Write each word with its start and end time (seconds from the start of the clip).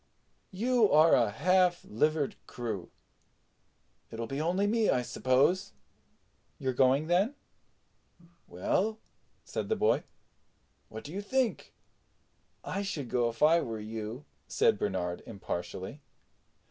You 0.49 0.91
are 0.91 1.13
a 1.13 1.29
half 1.29 1.85
livered 1.85 2.33
crew. 2.47 2.89
It'll 4.09 4.25
be 4.25 4.41
only 4.41 4.65
me, 4.65 4.89
I 4.89 5.03
suppose." 5.03 5.73
"You're 6.57 6.73
going, 6.73 7.05
then?" 7.05 7.35
"Well," 8.47 8.97
said 9.43 9.69
the 9.69 9.75
boy, 9.75 10.03
"what 10.89 11.03
do 11.03 11.13
you 11.13 11.21
think?" 11.21 11.75
"I 12.63 12.81
should 12.81 13.09
go 13.11 13.29
if 13.29 13.43
I 13.43 13.61
were 13.61 13.77
you," 13.79 14.25
said 14.47 14.79
Bernard 14.79 15.21
impartially. 15.27 16.01